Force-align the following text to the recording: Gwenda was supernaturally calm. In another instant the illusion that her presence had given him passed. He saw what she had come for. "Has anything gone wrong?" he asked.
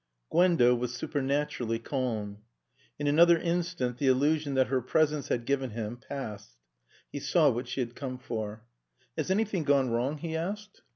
Gwenda 0.31 0.75
was 0.75 0.95
supernaturally 0.95 1.77
calm. 1.77 2.39
In 2.97 3.05
another 3.05 3.37
instant 3.37 3.99
the 3.99 4.07
illusion 4.07 4.55
that 4.55 4.65
her 4.65 4.81
presence 4.81 5.27
had 5.27 5.45
given 5.45 5.69
him 5.69 5.95
passed. 5.97 6.57
He 7.11 7.19
saw 7.19 7.51
what 7.51 7.67
she 7.67 7.81
had 7.81 7.93
come 7.93 8.17
for. 8.17 8.63
"Has 9.15 9.29
anything 9.29 9.63
gone 9.63 9.91
wrong?" 9.91 10.17
he 10.17 10.35
asked. 10.35 10.81